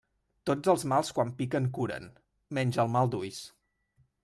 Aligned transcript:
Tots 0.49 0.71
els 0.71 0.85
mals 0.93 1.11
quan 1.17 1.33
piquen 1.41 1.67
curen, 1.79 2.09
menys 2.59 2.83
el 2.87 2.93
mal 2.97 3.13
d'ulls. 3.17 3.45